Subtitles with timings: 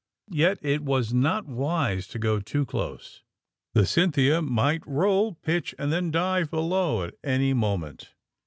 [0.31, 3.21] Yet it was not wise to go too close.
[3.75, 8.09] The *' Cynthia" might roll, pitch and then dive be low at any moment.